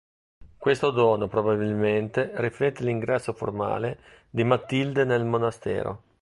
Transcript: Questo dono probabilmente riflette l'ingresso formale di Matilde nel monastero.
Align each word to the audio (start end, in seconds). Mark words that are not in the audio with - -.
Questo 0.57 0.89
dono 0.89 1.27
probabilmente 1.27 2.31
riflette 2.37 2.81
l'ingresso 2.83 3.33
formale 3.33 3.99
di 4.31 4.43
Matilde 4.43 5.03
nel 5.05 5.23
monastero. 5.23 6.01